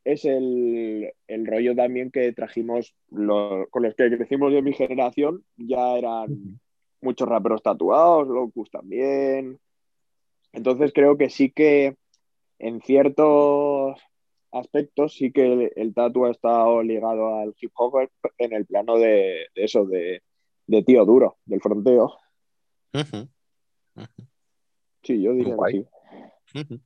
[0.05, 1.11] es el,
[1.45, 6.59] rollo también que trajimos con los que crecimos de mi generación, ya eran
[7.01, 9.59] muchos raperos tatuados, Locus también,
[10.53, 11.95] entonces creo que sí que
[12.59, 13.99] en ciertos
[14.51, 19.47] aspectos sí que el, tatu ha estado ligado al hip hop en el plano de,
[19.55, 20.21] eso, de,
[20.85, 22.17] tío duro, del fronteo.
[25.03, 25.85] Sí, yo diría que
[26.53, 26.81] sí.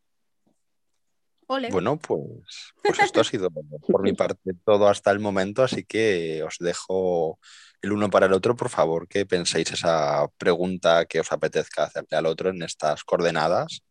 [1.72, 6.42] Bueno, pues, pues esto ha sido por mi parte todo hasta el momento, así que
[6.44, 7.40] os dejo
[7.84, 12.18] el uno para el otro, por favor, que penséis esa pregunta que os apetezca hacerle
[12.18, 13.84] al otro en estas coordenadas.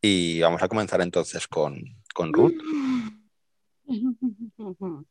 [0.00, 1.84] Y vamos a comenzar entonces con,
[2.16, 2.54] Ruth.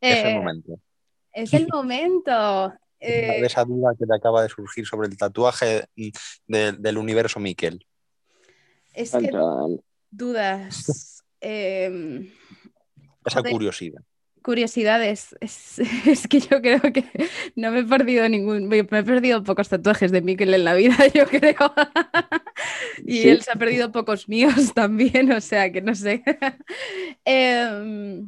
[0.00, 0.80] es el eh, momento.
[1.32, 2.72] Es el momento.
[3.04, 5.86] Eh, esa duda que te acaba de surgir sobre el tatuaje
[6.46, 7.84] del universo Miquel.
[8.94, 9.28] Es que
[10.08, 11.24] dudas.
[11.40, 12.30] Em,
[13.24, 14.04] esa curiosidad
[14.42, 15.36] curiosidades.
[16.06, 17.04] Es, que yo creo que
[17.56, 18.68] no me he perdido ningún.
[18.68, 21.72] Me he perdido pocos tatuajes de Mikel en la vida, yo creo.
[23.04, 26.22] y él se ha perdido pocos míos también, o sea que no sé.
[27.24, 28.26] Em,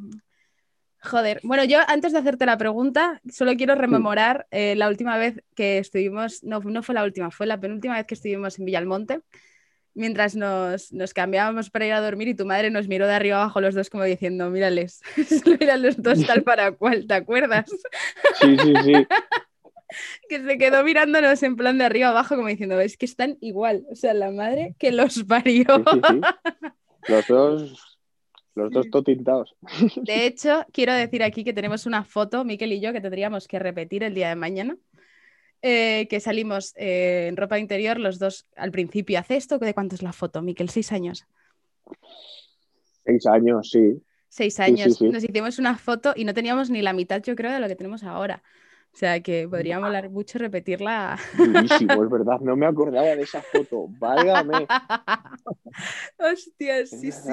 [1.01, 5.43] joder, bueno, yo antes de hacerte la pregunta, solo quiero rememorar eh, la última vez
[5.55, 6.43] que estuvimos.
[6.43, 9.21] No, no fue la última, fue la penúltima vez que estuvimos en Villalmonte
[9.95, 13.61] mientras nos, cambiábamos para ir a dormir y tu madre nos miró de arriba abajo
[13.61, 15.01] los dos como diciendo, mírales,
[15.61, 17.67] miran los dos tal para cual, ¿te acuerdas?
[18.41, 18.93] Sí, sí, sí.
[20.29, 23.87] que se quedó mirándonos en plan de arriba abajo como diciendo, es que están igual,
[23.91, 25.65] o sea, la madre que los parió.
[27.09, 27.99] los dos,
[28.55, 29.55] los dos totintados.
[29.97, 33.59] De hecho, quiero decir aquí que tenemos una foto, Miquel y yo, que tendríamos que
[33.59, 34.77] repetir el día de mañana.
[35.67, 39.19] Eh, que salimos eh, en ropa interior los dos al principio.
[39.19, 39.59] ¿Hace esto?
[39.59, 40.69] ¿De cuánto es la foto, Miquel?
[40.69, 41.27] ¿Seis años?
[43.03, 44.03] Seis años, sí.
[44.29, 45.01] Seis años.
[45.01, 47.77] Nos hicimos una foto y no teníamos ni la mitad, yo creo, de lo que
[47.77, 48.43] tenemos ahora.
[48.93, 51.19] O sea que podría molar mucho repetirla.
[51.39, 52.41] Buenísimo, es verdad.
[52.41, 53.87] No me acordaba de esa foto.
[53.99, 54.67] Válgame.
[56.19, 57.33] Hostia, sí, sí.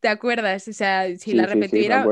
[0.00, 0.68] ¿Te acuerdas?
[0.68, 2.04] O sea, si la repetiera,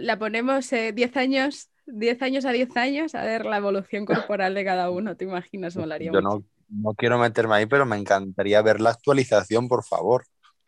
[0.00, 4.54] La, ponemos 10 eh, años 10 años a 10 años a ver la evolución corporal
[4.54, 5.76] de cada uno, ¿te imaginas?
[5.76, 10.24] Molaría Yo no, quiero meterme ahí, pero me encantaría ver la actualización, por favor.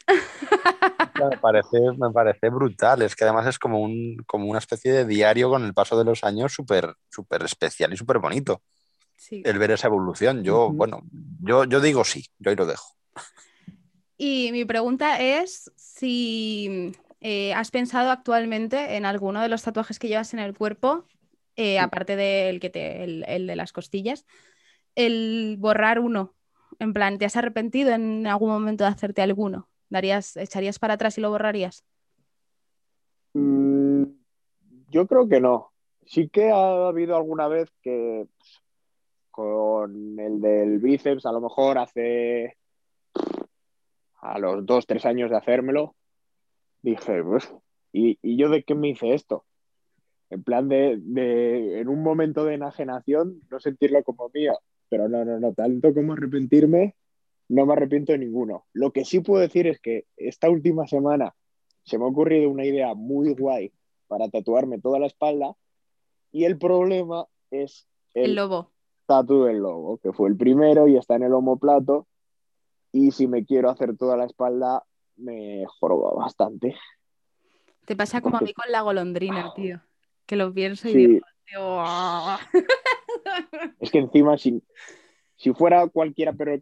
[1.31, 3.03] me parece, me parece brutal.
[3.03, 6.05] Es que además es como, un, como una especie de diario con el paso de
[6.05, 8.63] los años súper súper especial y súper bonito.
[9.31, 10.43] El ver esa evolución.
[10.43, 11.03] Yo, bueno,
[11.41, 12.97] yo, yo digo sí, yo ahí lo dejo.
[14.17, 20.09] Y mi pregunta es si eh, has pensado actualmente en alguno de los tatuajes que
[20.09, 21.07] llevas en el cuerpo,
[21.57, 24.27] eh, aparte del que te, el de las costillas,
[24.95, 26.35] el borrar uno
[26.79, 29.69] en plan, ¿te has arrepentido en algún momento de hacerte alguno?
[29.89, 31.85] ¿Darías, ¿Echarías para atrás y lo borrarías?
[33.35, 34.05] Mm,
[34.89, 35.73] yo creo que no.
[36.05, 38.27] Sí que ha habido alguna vez que
[39.31, 42.57] con el del bíceps, a lo mejor hace
[44.21, 45.95] a los dos, tres años de hacérmelo,
[46.83, 47.53] dije, pues,
[47.93, 49.45] ¿y, yo de qué me hice esto?
[50.31, 54.59] En plan de, de, en un momento de enajenación, no sentirlo como mío.
[54.89, 56.95] Pero no, no, no, tanto como arrepentirme,
[57.49, 58.67] no me arrepiento de ninguno.
[58.73, 61.35] Lo que sí puedo decir es que esta última semana
[61.85, 63.73] se me ha ocurrido una idea muy guay
[64.07, 65.57] para tatuarme toda la espalda
[66.31, 68.71] y el problema es el, lobo.
[69.07, 72.07] Tatu del lobo, que fue el primero y está en el homoplato
[72.93, 74.85] y si me quiero hacer toda la espalda
[75.17, 76.77] me joroba bastante.
[77.85, 79.81] Te pasa como a mí con la golondrina, tío,
[80.27, 81.23] que lo pienso y digo,
[81.81, 82.39] ah".
[83.81, 84.63] Es que encima, si,
[85.37, 86.55] si fuera cualquiera, pero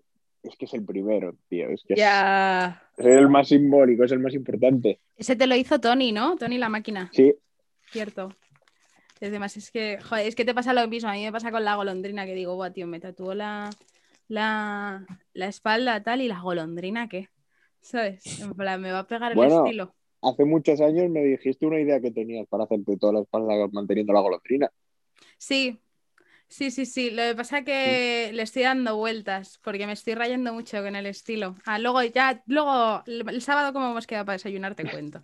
[0.42, 1.68] es que es el primero, tío.
[1.68, 5.00] Es que es, el más simbólico, es el más importante.
[5.16, 6.36] Ese te lo hizo Tony, ¿no?
[6.36, 7.10] Tony la máquina.
[7.12, 7.34] Sí.
[7.90, 8.30] Cierto.
[9.20, 11.10] Además, es que, joder, es que te pasa lo mismo.
[11.10, 13.68] A mí me pasa con la golondrina que digo, guau, tío, me tatuó la,
[14.28, 17.28] la, espalda tal y la golondrina, ¿qué?
[17.80, 18.40] ¿Sabes?
[18.40, 19.94] En plan, me va a pegar el estilo.
[20.22, 24.12] Hace muchos años me dijiste una idea que tenías para hacerte toda la espalda manteniendo
[24.12, 24.70] la golondrina.
[25.38, 25.80] Sí,
[26.50, 27.10] Sí, sí, sí.
[27.10, 30.96] Lo que pasa es que le estoy dando vueltas porque me estoy rayando mucho con
[30.96, 31.54] el estilo.
[31.64, 35.20] Ah, luego ya, luego el, sábado como hemos quedado para desayunar te cuento.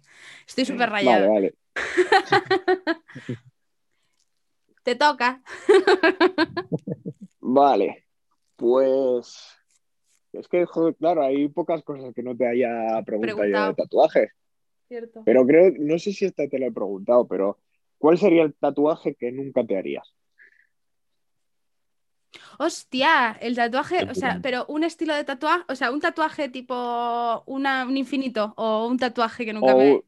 [0.46, 1.28] Estoy súper rayada.
[1.28, 3.02] Vale, vale.
[4.84, 5.42] te toca.
[7.40, 8.06] vale.
[8.54, 9.55] Pues
[10.40, 14.30] es que, joder, claro, hay pocas cosas que no te haya preguntado yo de tatuajes.
[14.88, 15.22] Cierto.
[15.24, 17.58] Pero creo, no sé si esta te lo he preguntado, pero
[17.98, 20.14] ¿cuál sería el tatuaje que nunca te harías?
[22.58, 27.42] Hostia, el tatuaje, o sea, pero un estilo de tatuaje, o sea, un tatuaje tipo
[27.46, 30.02] una, un infinito o un tatuaje que nunca o, me...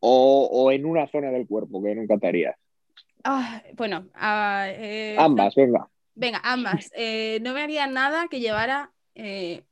[0.00, 2.56] O, en una zona del cuerpo que nunca te harías.
[3.24, 5.88] Ah, bueno, ah, eh, ambas, venga.
[6.14, 6.90] Venga, ambas.
[6.94, 9.64] Eh, no me haría nada que llevara eh,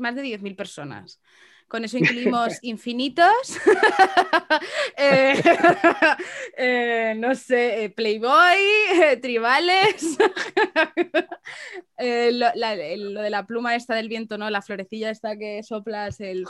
[0.00, 1.20] más de 10.000 personas.
[1.68, 3.58] Con eso incluimos infinitos,
[4.96, 5.34] eh,
[6.56, 8.58] eh, no sé, eh, Playboy,
[9.20, 10.16] tribales,
[11.98, 14.48] lo, de la pluma esta del viento, ¿no?
[14.48, 16.46] La florecilla esta que soplas, el...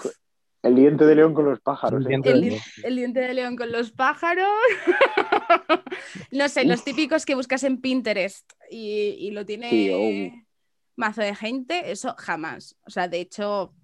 [0.60, 2.04] El diente de león con los pájaros.
[2.04, 4.48] El diente, de león con los pájaros.
[6.32, 10.47] no sé, los típicos que buscas en Pinterest y, lo tiene
[10.98, 12.76] mazo de gente, eso jamás.
[12.86, 13.74] O sea, de hecho,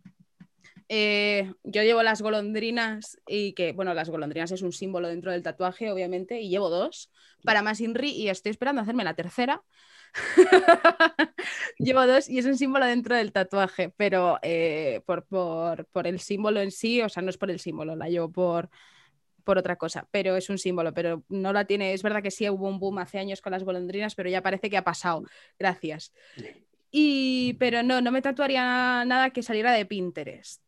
[0.89, 5.43] eh, yo llevo las golondrinas y que, bueno, las golondrinas es un símbolo dentro del
[5.43, 7.11] tatuaje, obviamente, y llevo dos
[7.43, 9.63] para más Inri y estoy esperando hacerme la tercera.
[11.79, 16.61] llevo dos y es un símbolo dentro del tatuaje, pero eh, por, por, el símbolo
[16.61, 18.71] en sí, o sea, no es por el símbolo, la llevo por,
[19.43, 22.49] por otra cosa, pero es un símbolo, pero no la tiene, es verdad que sí
[22.49, 25.25] hubo un boom hace años con las golondrinas, pero ya parece que ha pasado,
[25.59, 26.13] gracias.
[26.97, 30.63] Y, pero no, no me tatuaría nada que saliera de Pinterest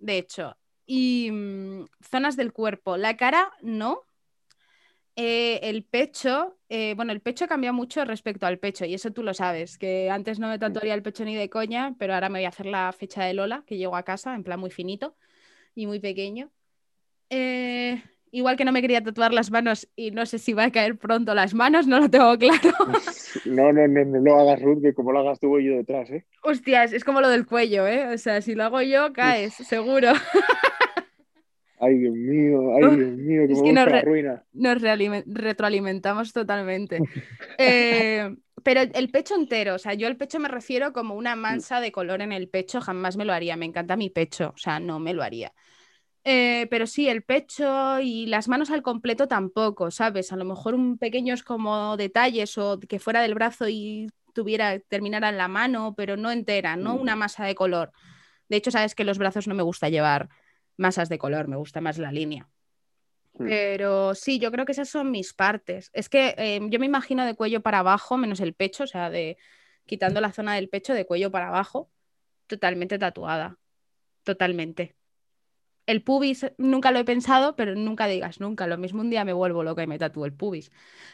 [0.00, 0.56] de hecho.
[0.86, 2.96] Y mm, zonas del cuerpo.
[2.96, 4.02] La cara, no.
[5.16, 9.22] Eh, el pecho, eh, bueno, el pecho cambia mucho respecto al pecho, y eso tú
[9.22, 12.38] lo sabes, que antes no me tatuaría el pecho ni de coña, pero ahora me
[12.38, 15.16] voy a hacer la fecha de Lola, que llego a casa, en plan muy finito
[15.74, 16.50] y muy pequeño.
[17.28, 20.70] Eh, Igual que no me quería tatuar las manos y no sé si va a
[20.70, 22.70] caer pronto las manos, no lo tengo claro.
[23.44, 26.24] No, no, no, no hagas Ruth, que como lo hagas tú voy yo detrás, ¿eh?
[26.42, 28.12] Hostias, es como lo del cuello, ¿eh?
[28.12, 30.12] O sea, si lo hago yo, caes, seguro.
[31.82, 34.44] Ay, Dios mío, ay, Dios mío, que es que nos, ruina.
[34.52, 36.98] nos retroalimentamos totalmente.
[37.58, 41.80] Eh, pero el pecho entero, o sea, yo el pecho me refiero como una mancha
[41.80, 43.56] de color en el pecho, jamás me lo haría.
[43.56, 45.52] Me encanta mi pecho, o sea, no me lo haría.
[46.24, 50.32] Eh, pero sí, el pecho y las manos al completo tampoco, ¿sabes?
[50.32, 55.30] A lo mejor un pequeños como detalles o que fuera del brazo y tuviera, terminara
[55.30, 57.92] en la mano, pero no entera, no una masa de color.
[58.48, 60.28] De hecho, sabes que los brazos no me gusta llevar
[60.76, 62.48] masas de color, me gusta más la línea.
[63.34, 63.46] Hmm.
[63.46, 65.90] Pero sí, yo creo que esas son mis partes.
[65.94, 69.08] Es que em, yo me imagino de cuello para abajo, menos el pecho, o sea,
[69.08, 69.38] de
[69.86, 71.90] quitando la zona del pecho de cuello para abajo,
[72.46, 73.56] totalmente tatuada.
[74.24, 74.96] Totalmente.
[75.86, 78.66] El pubis nunca lo he pensado, pero nunca digas nunca.
[78.66, 80.70] Lo mismo un día me vuelvo loca y me tatúo el pubis.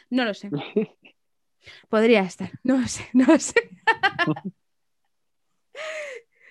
[0.09, 0.49] No lo sé.
[1.89, 3.55] Podría estar, no lo sé, no lo sé.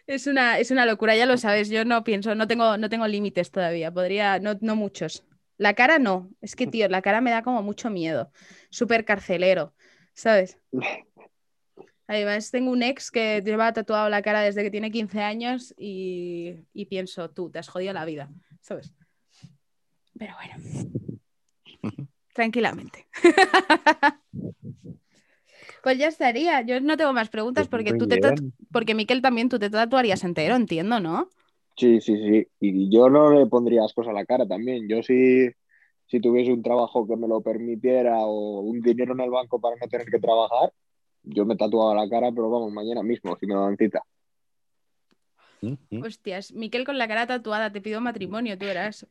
[0.06, 1.68] es, una, es una locura, ya lo sabes.
[1.68, 3.92] Yo no pienso, no tengo, no tengo límites todavía.
[3.92, 5.24] Podría, no, no muchos.
[5.58, 6.30] La cara no.
[6.40, 8.30] Es que, tío, la cara me da como mucho miedo.
[8.70, 9.74] Súper carcelero,
[10.14, 10.58] ¿sabes?
[12.08, 16.64] Además, tengo un ex que lleva tatuado la cara desde que tiene 15 años y,
[16.88, 18.94] pienso, tú, te has jodido la vida, ¿sabes?
[20.16, 20.54] Pero bueno,
[22.32, 23.06] tranquilamente.
[25.82, 26.62] pues ya estaría.
[26.62, 28.20] Yo no tengo más preguntas pues porque tú te
[28.72, 31.28] porque Miquel también tú te tatuarías entero, entiendo, ¿no?
[31.76, 32.48] Sí, sí, sí.
[32.60, 34.88] Y yo no le pondría cosas a la cara también.
[34.88, 35.50] Yo sí,
[36.06, 39.76] si tuviese un trabajo que me lo permitiera o un dinero en el banco para
[39.76, 40.72] no tener que trabajar,
[41.26, 44.02] yo me he tatuado la cara, pero vamos, mañana mismo, si me dan cita.
[46.02, 49.06] Hostias, Miquel con la cara tatuada, te pido matrimonio, tú eras.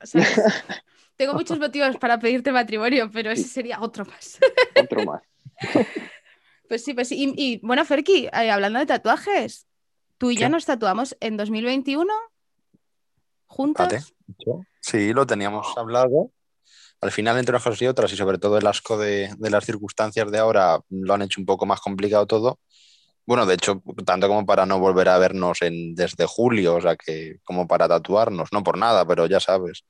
[1.16, 4.38] Tengo muchos motivos para pedirte matrimonio, pero ese sería otro más.
[4.82, 5.22] otro más.
[6.68, 7.32] Pues sí, pues sí.
[7.34, 9.66] Y, bueno, Ferki, eh, hablando de tatuajes,
[10.18, 12.12] tú y yo nos tatuamos en 2021
[13.46, 14.14] juntos.
[14.78, 16.30] Sí, lo teníamos hablado
[17.00, 20.30] al final, entre unas cosas y otras, y sobre todo el asco de, las circunstancias
[20.30, 22.58] de ahora, lo han hecho un poco más complicado todo.
[23.24, 26.96] Bueno, de hecho, tanto como para no volver a vernos en, desde julio, o sea,
[26.96, 29.84] que como para tatuarnos, no por nada, pero ya sabes.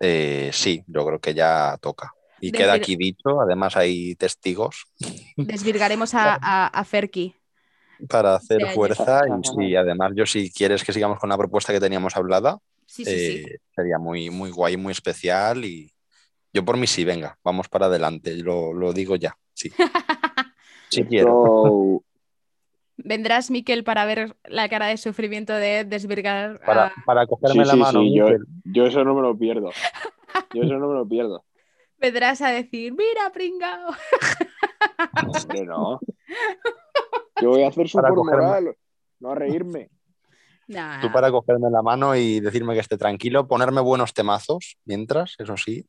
[0.00, 2.12] Eh, sí, yo creo que ya toca.
[2.40, 4.86] Y queda aquí dicho, además hay testigos.
[5.36, 7.36] Desvirgaremos a, Ferki.
[8.08, 9.22] Para hacer fuerza,
[9.60, 12.58] y además yo si quieres que sigamos con la propuesta que teníamos hablada,
[13.06, 15.92] eh, sería muy, muy guay, muy especial y,
[16.52, 19.70] yo por mí sí, venga, vamos para adelante, lo, lo digo ya, sí.
[20.90, 22.02] sí quiero.
[22.96, 26.60] ¿Vendrás, Miquel, para ver la cara de sufrimiento de desvirgar?
[26.64, 28.00] Para, para cogerme la mano.
[28.00, 28.26] Sí, yo,
[28.64, 29.70] yo, eso no me lo pierdo.
[30.54, 31.44] Yo eso no me lo pierdo.
[31.98, 33.90] Vendrás a decir, mira, pringao.
[35.66, 36.00] no.
[37.40, 38.74] Yo voy a hacer su moral,
[39.20, 39.90] no a reírme.
[41.00, 45.56] Tú para cogerme la mano y decirme que esté tranquilo, ponerme buenos temazos mientras, eso
[45.56, 45.84] sí,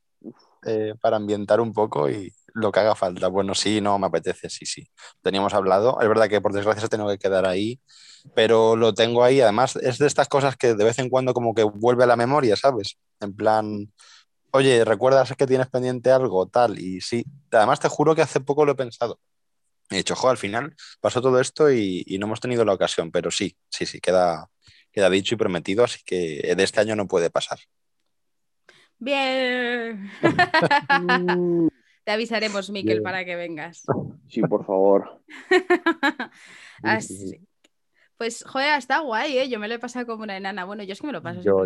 [0.65, 3.27] eh, para ambientar un poco y lo que haga falta.
[3.27, 4.87] Bueno, sí, no, me apetece, sí, sí.
[5.21, 5.99] Teníamos hablado.
[6.01, 7.81] Es verdad que por desgracia tengo que quedar ahí,
[8.35, 9.41] pero lo tengo ahí.
[9.41, 12.15] Además, es de estas cosas que de vez en cuando como que vuelve a la
[12.15, 12.97] memoria, ¿sabes?
[13.19, 13.91] En plan,
[14.51, 16.47] oye, ¿recuerdas que tienes pendiente algo?
[16.47, 17.25] Tal, y sí.
[17.51, 19.19] Además, te juro que hace poco lo he pensado.
[19.89, 23.11] He dicho, jo, al final pasó todo esto y, y, no hemos tenido la ocasión,
[23.11, 24.49] pero sí, sí, sí, queda,
[24.91, 27.59] queda dicho y prometido, así que de este año no puede pasar.
[29.03, 30.09] Bien.
[32.05, 33.83] Te avisaremos, Miquel, para que vengas.
[34.27, 35.21] Sí, por favor.
[36.83, 37.39] Así.
[38.17, 39.49] Pues, joder, está guay, ¿eh?
[39.49, 40.63] Yo me lo he pasado como una enana.
[40.63, 41.41] Bueno, yo es que me lo paso.
[41.41, 41.65] Yo,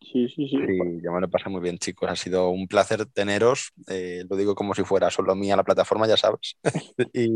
[0.00, 0.56] Sí, sí, sí.
[1.02, 2.08] yo me lo paso muy bien, chicos.
[2.08, 3.72] Ha sido un placer teneros.
[3.88, 6.56] Eh, lo digo como si fuera solo mía la plataforma, ya sabes.
[7.12, 7.28] y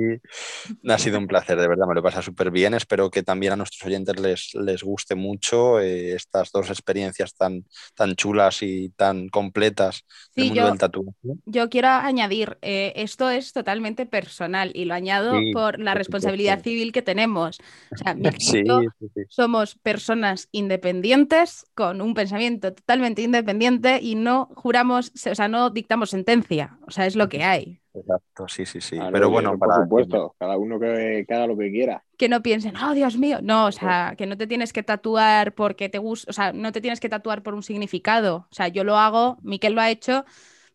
[0.88, 1.86] ha sido un placer, de verdad.
[1.88, 2.74] Me lo pasa súper bien.
[2.74, 7.66] Espero que también a nuestros oyentes les, les guste mucho eh, estas dos experiencias tan,
[7.94, 10.04] tan chulas y tan completas
[10.36, 11.10] del mundo del tatuaje.
[11.44, 16.92] Yo quiero añadir, eh, esto es totalmente personal y lo añado por la responsabilidad civil
[16.92, 17.58] que tenemos.
[17.90, 18.16] O sea,
[19.28, 26.10] somos personas independientes con un pensamiento totalmente independiente y no juramos, o sea, no dictamos
[26.10, 27.80] sentencia, o sea, es lo que hay.
[27.94, 28.98] Exacto, sí, sí, sí.
[29.12, 32.02] Pero bueno, por supuesto, cada uno que, haga lo que quiera.
[32.16, 35.54] Que no piensen, oh Dios mío, no, o sea, que no te tienes que tatuar
[35.54, 38.46] porque te gusta, o sea, no te tienes que tatuar por un significado.
[38.50, 40.24] O sea, yo lo hago, Miquel lo ha hecho,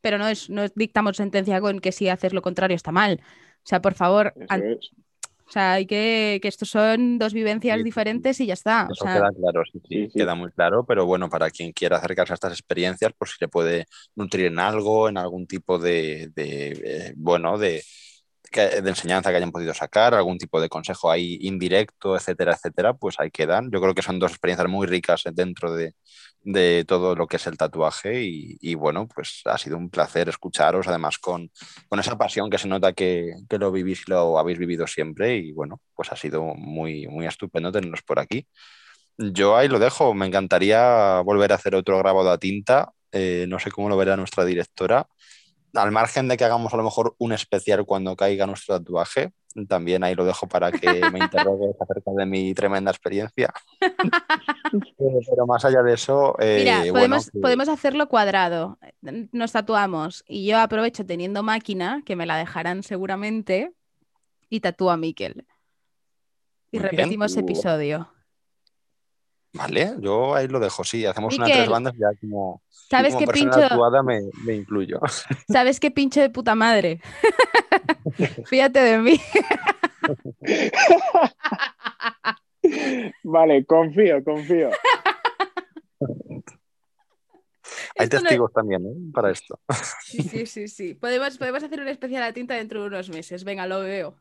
[0.02, 3.22] pero no es, no dictamos sentencia con que si haces lo contrario está mal.
[3.24, 4.34] O sea, por favor,
[5.48, 8.88] o sea, hay que, que estos son dos vivencias diferentes y ya está.
[8.92, 12.52] Eso queda claro, sí, queda muy claro, pero bueno, para quien quiera acercarse a estas
[12.52, 17.58] experiencias, pues si le puede nutrir en algo, en algún tipo de, de eh, bueno,
[17.58, 17.82] de,
[18.52, 23.20] de enseñanza que hayan podido sacar, algún tipo de consejo ahí indirecto, etcétera, etcétera, pues
[23.20, 23.70] ahí quedan.
[23.72, 25.94] Yo creo que son dos experiencias muy ricas dentro de,
[26.86, 31.18] todo lo que es el tatuaje y, bueno, pues ha sido un placer escucharos, además
[31.18, 31.52] con,
[31.92, 35.82] esa pasión que se nota que, lo vivís y lo habéis vivido siempre y bueno,
[35.94, 38.48] pues ha sido muy, muy estupendo tenernos por aquí.
[39.18, 43.60] Yo ahí lo dejo, me encantaría volver a hacer otro grabado a tinta, eh, no
[43.60, 45.08] sé cómo lo verá nuestra directora
[45.78, 49.32] al margen de que hagamos a lo mejor un especial cuando caiga nuestro tatuaje,
[49.68, 53.54] también ahí lo dejo para que me interrogues acerca de mi tremenda experiencia.
[54.98, 56.36] Pero más allá de eso.
[56.40, 58.78] Eh, Mira, podemos, podemos, hacerlo cuadrado.
[59.32, 63.72] Nos tatuamos y yo aprovecho teniendo máquina, que me la dejarán seguramente,
[64.50, 65.46] y tatúa a Miquel.
[66.72, 68.12] Y repetimos episodio.
[69.54, 71.06] Vale, yo ahí lo dejo, sí.
[71.06, 73.66] Hacemos una Miquel, tres bandas ya como, ¿Sabes como qué persona pincho?
[73.66, 75.00] actuada me, me incluyo.
[75.52, 77.02] ¿Sabes qué pinche de puta madre?
[78.46, 79.20] Fíjate de mí.
[83.24, 84.70] Vale, confío, confío.
[88.00, 88.94] Hay Esto no- testigos también ¿eh?
[89.14, 89.60] para esto.
[90.04, 90.94] Sí, sí, sí, sí.
[90.94, 93.44] Podemos, podemos hacer un especial a tinta dentro de unos meses.
[93.44, 94.16] Venga, lo veo.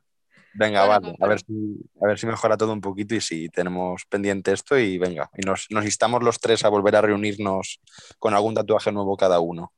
[0.58, 3.48] Venga, Bueno, vale, a ver, si, a ver si mejora todo un poquito y si
[3.48, 7.80] tenemos pendiente esto y venga, y nos, nos instamos los tres a volver a reunirnos
[8.18, 9.72] con algún tatuaje nuevo cada uno.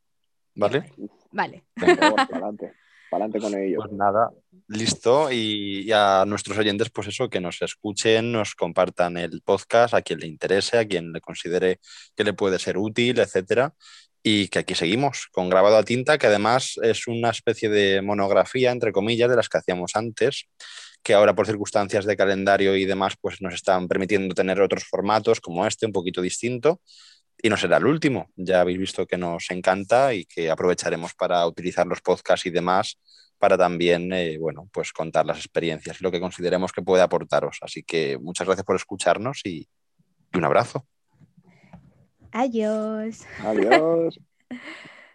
[0.55, 0.93] ¿Vale?
[1.31, 1.65] Vale.
[1.77, 2.73] Venga, para adelante,
[3.11, 3.79] para adelante con ello.
[3.81, 4.31] pues nada,
[4.69, 5.33] listo.
[5.33, 10.03] Y, y a nuestros oyentes, pues eso, que nos escuchen, nos compartan el podcast a
[10.03, 11.81] quien le interese, a quien le considere
[12.17, 13.75] que le puede ser útil, etcétera.
[14.23, 18.73] Y que aquí seguimos con grabado a tinta, que además es una especie de monografía,
[18.73, 20.49] entre comillas, de las que hacíamos antes,
[21.03, 25.41] que ahora por circunstancias de calendario y demás, pues nos están permitiendo tener otros formatos
[25.41, 26.81] como este, un poquito distinto.
[27.41, 28.31] Y no será el último.
[28.35, 32.99] Ya habéis visto que nos encanta y que aprovecharemos para utilizar los podcasts y demás
[33.39, 37.59] para también, eh, bueno, pues contar las experiencias y lo que consideremos que puede aportaros.
[37.63, 39.69] Así que muchas gracias por escucharnos y,
[40.33, 40.87] y un abrazo.
[42.33, 43.29] Adiós.
[43.39, 44.19] Adiós.